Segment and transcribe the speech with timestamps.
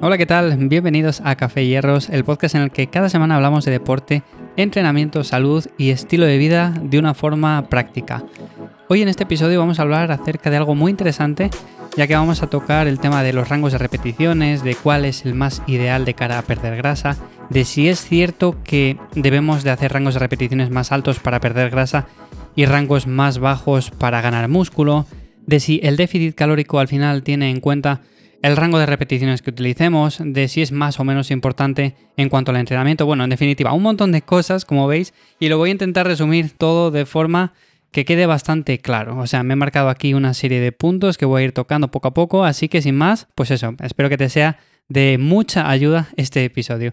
[0.00, 0.56] Hola, ¿qué tal?
[0.68, 4.24] Bienvenidos a Café Hierros, el podcast en el que cada semana hablamos de deporte,
[4.56, 8.24] entrenamiento, salud y estilo de vida de una forma práctica.
[8.88, 11.50] Hoy en este episodio vamos a hablar acerca de algo muy interesante,
[11.96, 15.24] ya que vamos a tocar el tema de los rangos de repeticiones, de cuál es
[15.24, 17.16] el más ideal de cara a perder grasa,
[17.50, 21.70] de si es cierto que debemos de hacer rangos de repeticiones más altos para perder
[21.70, 22.06] grasa
[22.54, 25.06] y rangos más bajos para ganar músculo,
[25.46, 28.02] de si el déficit calórico al final tiene en cuenta
[28.42, 32.50] el rango de repeticiones que utilicemos, de si es más o menos importante en cuanto
[32.50, 33.06] al entrenamiento.
[33.06, 36.52] Bueno, en definitiva, un montón de cosas, como veis, y lo voy a intentar resumir
[36.56, 37.52] todo de forma
[37.90, 39.18] que quede bastante claro.
[39.18, 41.90] O sea, me he marcado aquí una serie de puntos que voy a ir tocando
[41.90, 45.70] poco a poco, así que sin más, pues eso, espero que te sea de mucha
[45.70, 46.92] ayuda este episodio.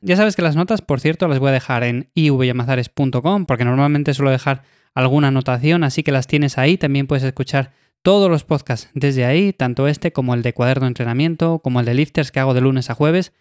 [0.00, 4.14] Ya sabes que las notas, por cierto, las voy a dejar en ivyamazares.com porque normalmente
[4.14, 4.62] suelo dejar
[4.94, 9.52] alguna anotación, así que las tienes ahí, también puedes escuchar todos los podcasts desde ahí,
[9.52, 12.60] tanto este como el de cuaderno de entrenamiento, como el de lifters que hago de
[12.60, 13.32] lunes a jueves.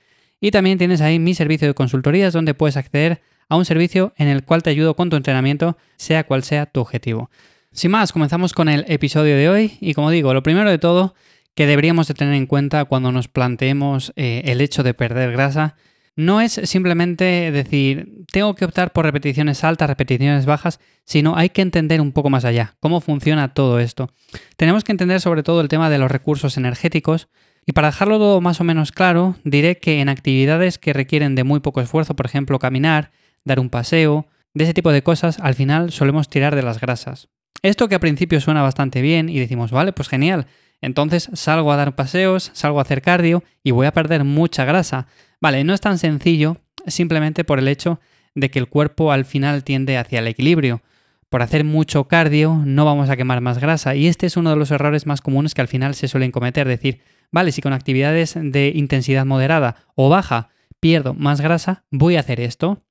[0.42, 4.28] Y también tienes ahí mi servicio de consultorías donde puedes acceder a un servicio en
[4.28, 7.30] el cual te ayudo con tu entrenamiento, sea cual sea tu objetivo.
[7.72, 11.16] Sin más, comenzamos con el episodio de hoy y como digo, lo primero de todo
[11.56, 15.76] que deberíamos de tener en cuenta cuando nos planteemos eh, el hecho de perder grasa
[16.16, 21.62] no es simplemente decir, tengo que optar por repeticiones altas, repeticiones bajas, sino hay que
[21.62, 24.10] entender un poco más allá cómo funciona todo esto.
[24.56, 27.28] Tenemos que entender sobre todo el tema de los recursos energéticos
[27.66, 31.44] y para dejarlo todo más o menos claro, diré que en actividades que requieren de
[31.44, 33.12] muy poco esfuerzo, por ejemplo caminar,
[33.46, 37.30] dar un paseo, de ese tipo de cosas, al final solemos tirar de las grasas.
[37.62, 40.48] Esto que al principio suena bastante bien y decimos, vale, pues genial,
[40.82, 45.08] entonces salgo a dar paseos, salgo a hacer cardio y voy a perder mucha grasa.
[45.42, 48.00] Vale, no es tan sencillo simplemente por el hecho
[48.36, 50.82] de que el cuerpo al final tiende hacia el equilibrio.
[51.30, 54.56] Por hacer mucho cardio no vamos a quemar más grasa y este es uno de
[54.58, 56.68] los errores más comunes que al final se suelen cometer.
[56.68, 60.50] Decir, vale, si con actividades de intensidad moderada o baja
[60.80, 62.84] pierdo más grasa, voy a hacer esto.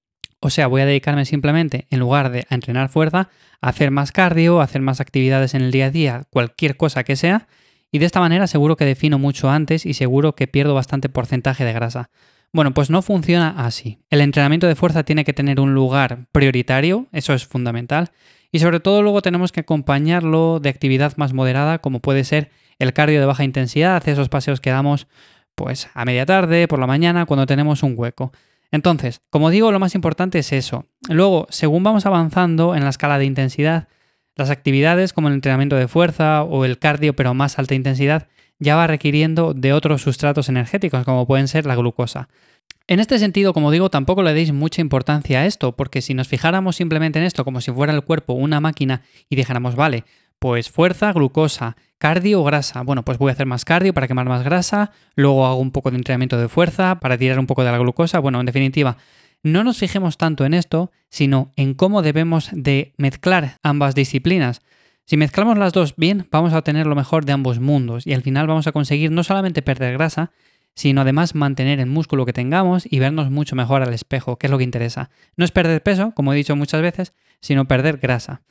[0.44, 3.31] O sea, voy a dedicarme simplemente, en lugar de entrenar fuerza,
[3.62, 7.03] a hacer más cardio, a hacer más actividades en el día a día, cualquier cosa
[7.03, 7.49] que sea,
[7.91, 11.65] y de esta manera seguro que defino mucho antes y seguro que pierdo bastante porcentaje
[11.65, 12.10] de grasa.
[12.53, 14.00] Bueno, pues no funciona así.
[14.10, 18.10] El entrenamiento de fuerza tiene que tener un lugar prioritario, eso es fundamental,
[18.53, 22.93] y sobre todo luego tenemos que acompañarlo de actividad más moderada, como puede ser el
[22.93, 25.06] cardio de baja intensidad, esos paseos que damos
[25.54, 28.31] pues a media tarde, por la mañana, cuando tenemos un hueco.
[28.75, 30.87] Entonces, como digo, lo más importante es eso.
[31.09, 33.87] Luego, según vamos avanzando en la escala de intensidad,
[34.35, 38.27] las actividades como el entrenamiento de fuerza o el cardio pero más alta intensidad
[38.59, 42.29] ya va requiriendo de otros sustratos energéticos, como pueden ser la glucosa.
[42.89, 46.27] En este sentido, como digo, tampoco le deis mucha importancia a esto, porque si nos
[46.27, 50.03] fijáramos simplemente en esto como si fuera el cuerpo una máquina y dijéramos, vale,
[50.41, 52.82] pues fuerza, glucosa, cardio o grasa.
[52.82, 55.91] Bueno, pues voy a hacer más cardio para quemar más grasa, luego hago un poco
[55.91, 58.19] de entrenamiento de fuerza para tirar un poco de la glucosa.
[58.19, 58.98] Bueno, en definitiva,
[59.42, 64.60] no nos fijemos tanto en esto, sino en cómo debemos de mezclar ambas disciplinas.
[65.06, 68.21] Si mezclamos las dos bien, vamos a obtener lo mejor de ambos mundos y al
[68.21, 70.31] final vamos a conseguir no solamente perder grasa,
[70.75, 74.50] sino además mantener el músculo que tengamos y vernos mucho mejor al espejo, que es
[74.50, 75.09] lo que interesa.
[75.38, 78.42] No es perder peso, como he dicho muchas veces, sino perder grasa.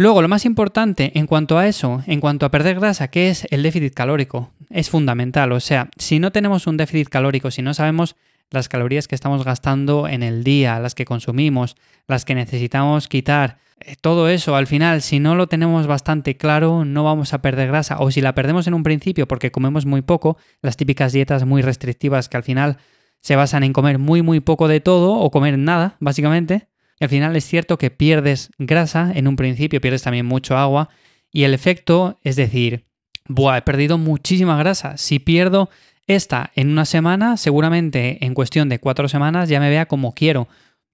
[0.00, 3.48] Luego, lo más importante en cuanto a eso, en cuanto a perder grasa, que es
[3.50, 4.52] el déficit calórico.
[4.70, 8.14] Es fundamental, o sea, si no tenemos un déficit calórico, si no sabemos
[8.48, 11.74] las calorías que estamos gastando en el día, las que consumimos,
[12.06, 16.84] las que necesitamos quitar, eh, todo eso al final, si no lo tenemos bastante claro,
[16.84, 17.98] no vamos a perder grasa.
[17.98, 21.60] O si la perdemos en un principio porque comemos muy poco, las típicas dietas muy
[21.60, 22.78] restrictivas que al final
[23.20, 26.68] se basan en comer muy muy poco de todo o comer nada, básicamente.
[27.04, 30.88] Al final es cierto que pierdes grasa en un principio, pierdes también mucho agua.
[31.30, 32.86] Y el efecto es decir,
[33.26, 34.96] Buah, he perdido muchísima grasa.
[34.96, 35.68] Si pierdo
[36.06, 40.48] esta en una semana, seguramente en cuestión de cuatro semanas ya me vea como quiero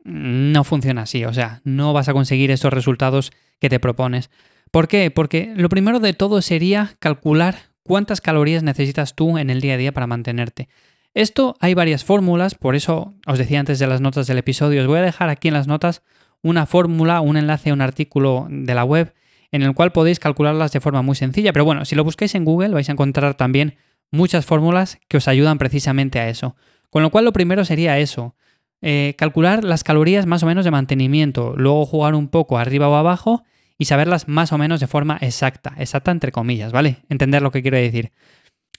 [0.04, 4.30] no funciona así, o sea, no vas a conseguir esos resultados que te propones.
[4.70, 5.10] ¿Por qué?
[5.10, 9.78] Porque lo primero de todo sería calcular cuántas calorías necesitas tú en el día a
[9.78, 10.68] día para mantenerte.
[11.14, 14.88] Esto hay varias fórmulas, por eso os decía antes de las notas del episodio, os
[14.88, 16.02] voy a dejar aquí en las notas
[16.42, 19.14] una fórmula, un enlace a un artículo de la web
[19.52, 22.44] en el cual podéis calcularlas de forma muy sencilla, pero bueno, si lo busquáis en
[22.44, 23.76] Google vais a encontrar también
[24.10, 26.56] muchas fórmulas que os ayudan precisamente a eso.
[26.90, 28.34] Con lo cual lo primero sería eso,
[28.82, 32.96] eh, calcular las calorías más o menos de mantenimiento, luego jugar un poco arriba o
[32.96, 33.44] abajo
[33.78, 36.98] y saberlas más o menos de forma exacta, exacta entre comillas, ¿vale?
[37.08, 38.10] Entender lo que quiero decir.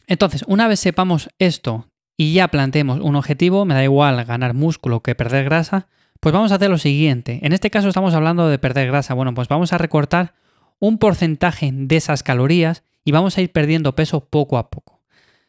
[0.08, 5.02] Entonces, una vez sepamos esto y ya planteemos un objetivo, me da igual ganar músculo
[5.02, 5.88] que perder grasa,
[6.20, 7.40] pues vamos a hacer lo siguiente.
[7.44, 9.14] En este caso estamos hablando de perder grasa.
[9.14, 10.34] Bueno, pues vamos a recortar
[10.80, 15.02] un porcentaje de esas calorías y vamos a ir perdiendo peso poco a poco.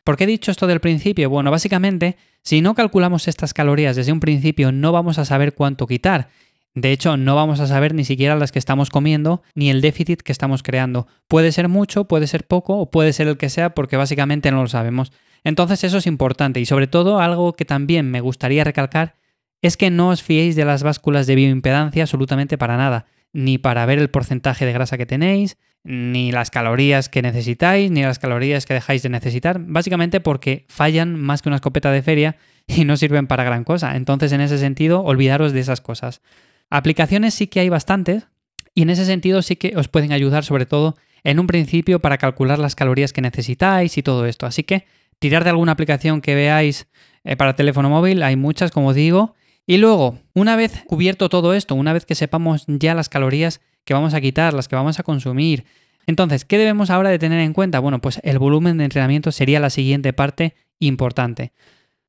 [0.04, 1.30] ¿Por qué he dicho esto del principio?
[1.30, 5.86] Bueno, básicamente, si no calculamos estas calorías desde un principio, no vamos a saber cuánto
[5.86, 6.28] quitar.
[6.74, 10.20] De hecho, no vamos a saber ni siquiera las que estamos comiendo ni el déficit
[10.20, 11.06] que estamos creando.
[11.26, 14.60] Puede ser mucho, puede ser poco o puede ser el que sea porque básicamente no
[14.60, 15.10] lo sabemos.
[15.46, 19.14] Entonces eso es importante y sobre todo algo que también me gustaría recalcar
[19.62, 23.86] es que no os fiéis de las básculas de bioimpedancia absolutamente para nada, ni para
[23.86, 28.66] ver el porcentaje de grasa que tenéis, ni las calorías que necesitáis, ni las calorías
[28.66, 32.96] que dejáis de necesitar, básicamente porque fallan más que una escopeta de feria y no
[32.96, 33.94] sirven para gran cosa.
[33.94, 36.22] Entonces en ese sentido, olvidaros de esas cosas.
[36.70, 38.26] Aplicaciones sí que hay bastantes
[38.74, 42.18] y en ese sentido sí que os pueden ayudar sobre todo en un principio para
[42.18, 44.46] calcular las calorías que necesitáis y todo esto.
[44.46, 44.86] Así que
[45.18, 46.88] tirar de alguna aplicación que veáis
[47.24, 49.34] eh, para teléfono móvil, hay muchas como digo.
[49.66, 53.94] Y luego, una vez cubierto todo esto, una vez que sepamos ya las calorías que
[53.94, 55.64] vamos a quitar, las que vamos a consumir,
[56.06, 57.80] entonces, ¿qué debemos ahora de tener en cuenta?
[57.80, 61.52] Bueno, pues el volumen de entrenamiento sería la siguiente parte importante.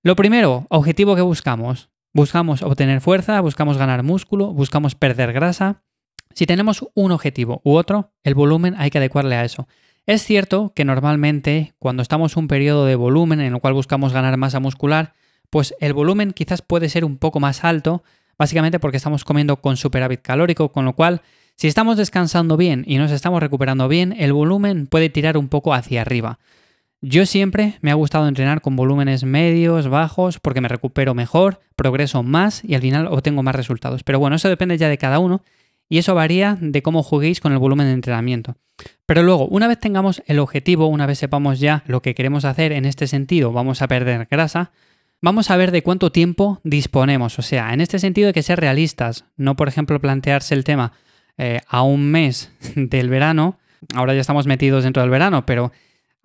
[0.03, 1.89] Lo primero, objetivo que buscamos.
[2.13, 5.83] Buscamos obtener fuerza, buscamos ganar músculo, buscamos perder grasa.
[6.33, 9.67] Si tenemos un objetivo u otro, el volumen hay que adecuarle a eso.
[10.07, 14.13] Es cierto que normalmente cuando estamos en un periodo de volumen en el cual buscamos
[14.13, 15.13] ganar masa muscular,
[15.49, 18.05] pues el volumen quizás puede ser un poco más alto,
[18.37, 21.23] básicamente porque estamos comiendo con superávit calórico, con lo cual
[21.57, 25.73] si estamos descansando bien y nos estamos recuperando bien, el volumen puede tirar un poco
[25.73, 26.39] hacia arriba.
[27.01, 32.23] Yo siempre me ha gustado entrenar con volúmenes medios, bajos, porque me recupero mejor, progreso
[32.23, 34.03] más y al final obtengo más resultados.
[34.03, 35.41] Pero bueno, eso depende ya de cada uno
[35.89, 38.57] y eso varía de cómo juguéis con el volumen de entrenamiento.
[39.05, 42.71] Pero luego, una vez tengamos el objetivo, una vez sepamos ya lo que queremos hacer
[42.71, 44.71] en este sentido, vamos a perder grasa,
[45.21, 47.39] vamos a ver de cuánto tiempo disponemos.
[47.39, 50.93] O sea, en este sentido hay que ser realistas, no por ejemplo plantearse el tema
[51.37, 53.57] eh, a un mes del verano,
[53.95, 55.71] ahora ya estamos metidos dentro del verano, pero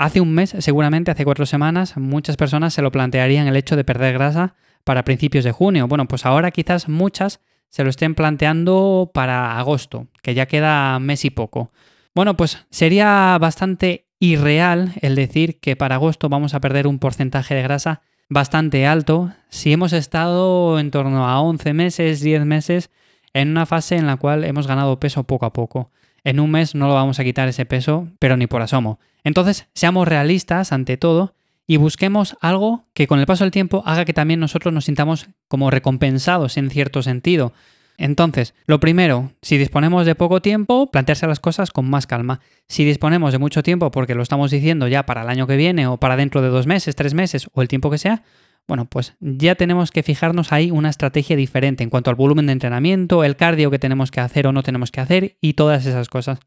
[0.02, 3.84] Hace un mes, seguramente hace cuatro semanas, muchas personas se lo plantearían el hecho de
[3.84, 5.86] perder grasa para principios de junio.
[5.86, 7.38] Bueno, pues ahora quizás muchas
[7.72, 11.72] se lo estén planteando para agosto, que ya queda mes y poco.
[12.14, 17.54] Bueno, pues sería bastante irreal el decir que para agosto vamos a perder un porcentaje
[17.54, 22.90] de grasa bastante alto si hemos estado en torno a 11 meses, 10 meses
[23.32, 25.90] en una fase en la cual hemos ganado peso poco a poco.
[26.24, 29.00] En un mes no lo vamos a quitar ese peso, pero ni por asomo.
[29.24, 31.34] Entonces, seamos realistas ante todo
[31.66, 35.28] y busquemos algo que con el paso del tiempo haga que también nosotros nos sintamos
[35.48, 37.52] como recompensados en cierto sentido.
[37.98, 42.40] Entonces, lo primero, si disponemos de poco tiempo, plantearse las cosas con más calma.
[42.66, 45.86] Si disponemos de mucho tiempo porque lo estamos diciendo ya para el año que viene
[45.86, 48.22] o para dentro de dos meses, tres meses o el tiempo que sea,
[48.66, 52.52] bueno, pues ya tenemos que fijarnos ahí una estrategia diferente en cuanto al volumen de
[52.52, 56.08] entrenamiento, el cardio que tenemos que hacer o no tenemos que hacer y todas esas
[56.08, 56.38] cosas.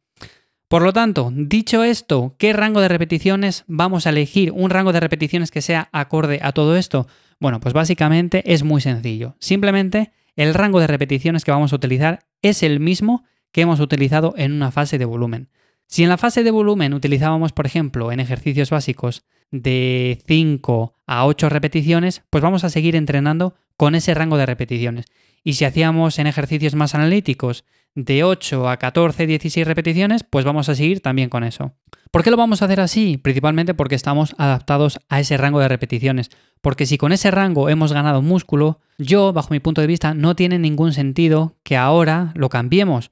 [0.68, 4.52] Por lo tanto, dicho esto, ¿qué rango de repeticiones vamos a elegir?
[4.52, 7.08] ¿Un rango de repeticiones que sea acorde a todo esto?
[7.40, 9.36] Bueno, pues básicamente es muy sencillo.
[9.40, 14.34] Simplemente el rango de repeticiones que vamos a utilizar es el mismo que hemos utilizado
[14.38, 15.50] en una fase de volumen.
[15.88, 21.26] Si en la fase de volumen utilizábamos, por ejemplo, en ejercicios básicos de 5 a
[21.28, 25.06] 8 repeticiones, pues vamos a seguir entrenando con ese rango de repeticiones.
[25.46, 30.70] Y si hacíamos en ejercicios más analíticos de 8 a 14, 16 repeticiones, pues vamos
[30.70, 31.72] a seguir también con eso.
[32.10, 33.18] ¿Por qué lo vamos a hacer así?
[33.18, 36.32] Principalmente porque estamos adaptados a ese rango de repeticiones.
[36.62, 40.36] Porque si con ese rango hemos ganado músculo, yo, bajo mi punto de vista, no
[40.36, 43.12] tiene ningún sentido que ahora lo cambiemos.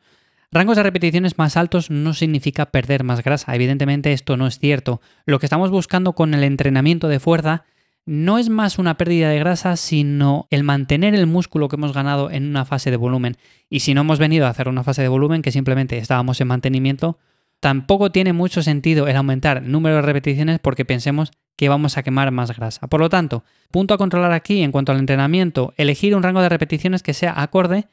[0.51, 5.01] Rangos de repeticiones más altos no significa perder más grasa, evidentemente esto no es cierto.
[5.25, 7.65] Lo que estamos buscando con el entrenamiento de fuerza
[8.05, 12.29] no es más una pérdida de grasa, sino el mantener el músculo que hemos ganado
[12.29, 13.37] en una fase de volumen.
[13.69, 16.47] Y si no hemos venido a hacer una fase de volumen, que simplemente estábamos en
[16.47, 17.17] mantenimiento,
[17.59, 22.31] tampoco tiene mucho sentido el aumentar número de repeticiones porque pensemos que vamos a quemar
[22.31, 22.87] más grasa.
[22.87, 26.49] Por lo tanto, punto a controlar aquí en cuanto al entrenamiento, elegir un rango de
[26.49, 27.87] repeticiones que sea acorde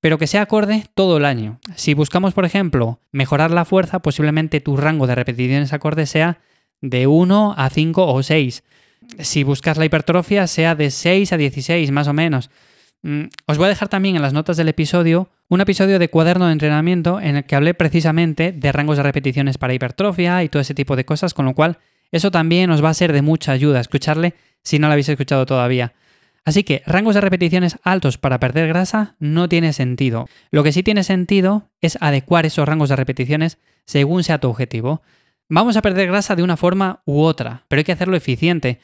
[0.00, 1.60] pero que sea acorde todo el año.
[1.76, 6.38] Si buscamos, por ejemplo, mejorar la fuerza, posiblemente tu rango de repeticiones acorde sea
[6.80, 8.64] de 1 a 5 o 6.
[9.18, 12.50] Si buscas la hipertrofia, sea de 6 a 16, más o menos.
[13.02, 16.46] Mm, os voy a dejar también en las notas del episodio un episodio de cuaderno
[16.46, 20.62] de entrenamiento en el que hablé precisamente de rangos de repeticiones para hipertrofia y todo
[20.62, 21.78] ese tipo de cosas, con lo cual
[22.12, 25.46] eso también os va a ser de mucha ayuda escucharle si no lo habéis escuchado
[25.46, 25.92] todavía.
[26.44, 30.28] Así que rangos de repeticiones altos para perder grasa no tiene sentido.
[30.50, 35.02] Lo que sí tiene sentido es adecuar esos rangos de repeticiones según sea tu objetivo.
[35.52, 38.78] Vamos a perder grasa de una forma u otra, pero hay que hacerlo eficiente.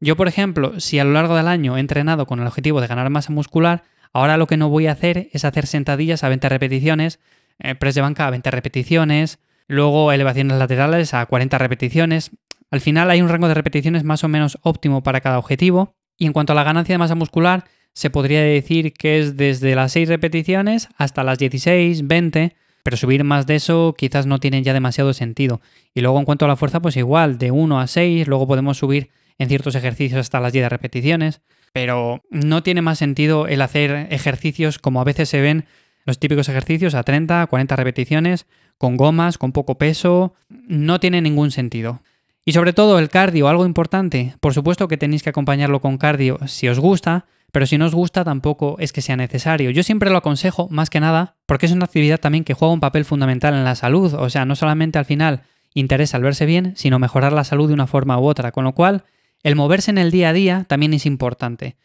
[0.00, 2.88] Yo, por ejemplo, si a lo largo del año he entrenado con el objetivo de
[2.88, 6.46] ganar masa muscular, ahora lo que no voy a hacer es hacer sentadillas a 20
[6.50, 7.20] repeticiones,
[7.58, 12.32] eh, press de banca a 20 repeticiones, luego elevaciones laterales a 40 repeticiones.
[12.70, 15.94] Al final hay un rango de repeticiones más o menos óptimo para cada objetivo.
[16.18, 19.74] Y en cuanto a la ganancia de masa muscular, se podría decir que es desde
[19.74, 24.62] las 6 repeticiones hasta las 16, 20, pero subir más de eso quizás no tiene
[24.62, 25.60] ya demasiado sentido.
[25.94, 28.78] Y luego en cuanto a la fuerza, pues igual, de 1 a 6, luego podemos
[28.78, 31.40] subir en ciertos ejercicios hasta las 10 repeticiones,
[31.72, 35.64] pero no tiene más sentido el hacer ejercicios como a veces se ven
[36.04, 38.46] los típicos ejercicios a 30, 40 repeticiones,
[38.78, 42.02] con gomas, con poco peso, no tiene ningún sentido.
[42.44, 46.38] Y sobre todo el cardio, algo importante, por supuesto que tenéis que acompañarlo con cardio
[46.46, 49.70] si os gusta, pero si no os gusta tampoco es que sea necesario.
[49.70, 52.80] Yo siempre lo aconsejo más que nada porque es una actividad también que juega un
[52.80, 55.42] papel fundamental en la salud, o sea, no solamente al final
[55.74, 58.72] interesa el verse bien, sino mejorar la salud de una forma u otra, con lo
[58.72, 59.04] cual
[59.42, 61.76] el moverse en el día a día también es importante.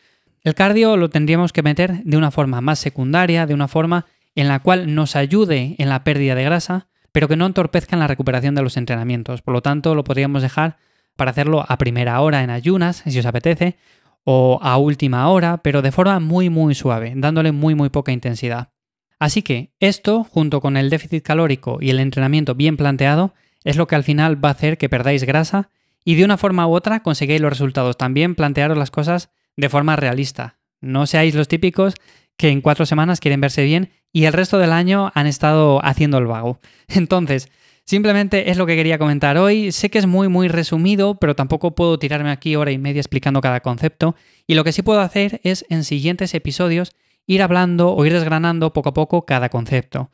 [0.42, 4.48] El cardio lo tendríamos que meter de una forma más secundaria, de una forma en
[4.48, 8.08] la cual nos ayude en la pérdida de grasa, pero que no entorpezca en la
[8.08, 9.42] recuperación de los entrenamientos.
[9.42, 10.76] Por lo tanto, lo podríamos dejar
[11.16, 13.78] para hacerlo a primera hora en ayunas, si os apetece,
[14.26, 18.74] o a última hora, pero de forma muy muy suave, dándole muy muy poca intensidad.
[19.18, 23.88] Así que esto, junto con el déficit calórico y el entrenamiento bien planteado, es lo
[23.88, 25.70] que al final va a hacer que perdáis grasa
[26.04, 27.96] y de una forma u otra conseguáis los resultados.
[27.96, 30.58] También plantearos las cosas de forma realista.
[30.82, 31.94] No seáis los típicos
[32.38, 36.18] que en cuatro semanas quieren verse bien y el resto del año han estado haciendo
[36.18, 36.60] el vago.
[36.88, 37.50] Entonces,
[37.84, 39.72] simplemente es lo que quería comentar hoy.
[39.72, 43.42] Sé que es muy, muy resumido, pero tampoco puedo tirarme aquí hora y media explicando
[43.42, 44.16] cada concepto.
[44.48, 46.94] Y lo que sí puedo hacer es en siguientes episodios
[47.28, 50.12] ir hablando o ir desgranando poco a poco cada concepto.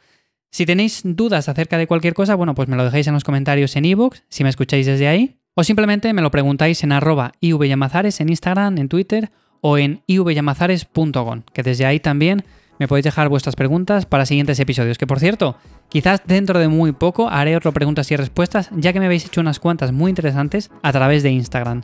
[0.51, 3.75] Si tenéis dudas acerca de cualquier cosa, bueno, pues me lo dejáis en los comentarios
[3.75, 8.19] en iVoox, si me escucháis desde ahí, o simplemente me lo preguntáis en arroba ivyamazares
[8.19, 12.43] en Instagram, en Twitter o en ivyamazares.com, que desde ahí también
[12.79, 14.97] me podéis dejar vuestras preguntas para siguientes episodios.
[14.97, 15.55] Que por cierto,
[15.87, 19.39] quizás dentro de muy poco haré otro preguntas y respuestas, ya que me habéis hecho
[19.39, 21.83] unas cuantas muy interesantes a través de Instagram.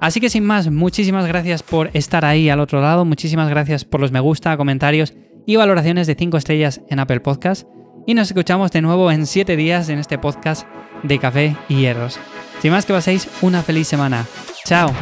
[0.00, 4.00] Así que sin más, muchísimas gracias por estar ahí al otro lado, muchísimas gracias por
[4.00, 5.14] los me gusta, comentarios
[5.46, 7.66] y valoraciones de 5 estrellas en Apple Podcast.
[8.06, 10.66] Y nos escuchamos de nuevo en 7 días en este podcast
[11.02, 12.18] de Café y Hierros.
[12.60, 14.26] Sin más que paséis una feliz semana.
[14.66, 14.92] Chao.